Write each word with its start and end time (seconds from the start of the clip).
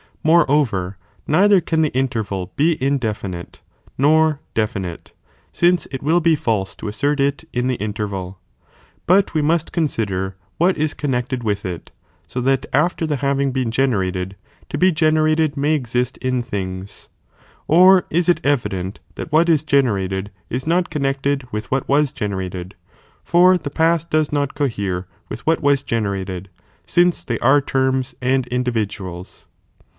Moreover 0.23 0.97
neither 1.27 1.61
can 1.61 1.81
the 1.83 1.89
interval§ 1.93 2.47
be 2.55 2.77
indefinite, 2.83 3.61
nor 3.97 4.39
definite," 4.55 5.13
since 5.51 5.87
it 5.91 6.01
will 6.01 6.19
^ 6.19 6.19
Between 6.23 6.31
the 6.33 6.37
be 6.37 6.41
false 6.41 6.75
to 6.75 6.87
assert 6.87 7.19
it 7.19 7.43
in 7.53 7.67
the 7.67 7.75
interval;' 7.75 8.39
but 9.07 9.33
wo 9.35 9.41
must 9.43 9.67
P"' 9.71 9.71
»^ 9.71 9.71
f" 9.71 9.73
consider 9.73 10.35
what 10.57 10.77
is 10.77 10.95
connected 10.95 11.43
with 11.43 11.65
it, 11.65 11.91
so 12.27 12.41
that 12.41 12.71
al^er 12.71 13.07
the 13.07 13.17
having 13.17 13.51
been 13.51 13.69
generated, 13.69 14.35
to 14.69 14.77
be 14.77 14.91
generated 14.91 15.55
may 15.57 15.73
exist 15.73 16.17
in 16.17 16.41
things.* 16.41 17.07
Or 17.67 18.05
is 18.11 18.27
it 18.29 18.41
evident 18.43 18.99
that 19.15 19.31
what 19.31 19.49
is 19.49 19.63
generated 19.63 20.31
is 20.49 20.65
not 20.67 20.89
connected 20.89 21.45
with 21.51 21.69
what 21.69 21.87
was 21.89 22.11
generated? 22.11 22.73
for 23.23 23.55
the 23.57 23.69
pai^t 23.69 24.09
does 24.09 24.31
not 24.31 24.55
cohere 24.55 25.07
with 25.29 25.45
what 25.45 25.61
was 25.61 25.83
generated, 25.83 26.49
since 26.87 27.23
they 27.23 27.37
are 27.39 27.61
terms 27.61 28.15
and 28.19 28.47
individuals. 28.47 29.47